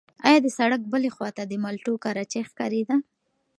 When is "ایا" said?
0.27-0.39